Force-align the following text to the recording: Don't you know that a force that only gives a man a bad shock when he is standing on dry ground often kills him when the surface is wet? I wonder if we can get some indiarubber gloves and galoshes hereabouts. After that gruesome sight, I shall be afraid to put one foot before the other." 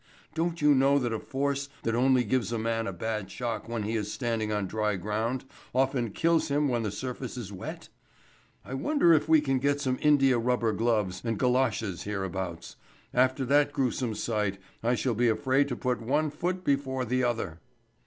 Don't 0.33 0.63
you 0.63 0.73
know 0.73 0.97
that 0.97 1.13
a 1.13 1.19
force 1.19 1.69
that 1.83 1.93
only 1.93 2.23
gives 2.23 2.51
a 2.51 2.57
man 2.57 2.87
a 2.87 2.91
bad 2.91 3.29
shock 3.29 3.69
when 3.69 3.83
he 3.83 3.95
is 3.95 4.11
standing 4.11 4.51
on 4.51 4.65
dry 4.65 4.95
ground 4.95 5.45
often 5.75 6.09
kills 6.09 6.47
him 6.47 6.67
when 6.67 6.81
the 6.81 6.89
surface 6.89 7.37
is 7.37 7.53
wet? 7.53 7.89
I 8.65 8.73
wonder 8.73 9.13
if 9.13 9.29
we 9.29 9.41
can 9.41 9.59
get 9.59 9.79
some 9.79 9.99
indiarubber 9.99 10.73
gloves 10.73 11.21
and 11.23 11.37
galoshes 11.37 12.01
hereabouts. 12.01 12.77
After 13.13 13.45
that 13.45 13.73
gruesome 13.73 14.15
sight, 14.15 14.57
I 14.81 14.95
shall 14.95 15.13
be 15.13 15.29
afraid 15.29 15.67
to 15.67 15.75
put 15.75 16.01
one 16.01 16.31
foot 16.31 16.63
before 16.63 17.05
the 17.05 17.23
other." 17.23 17.59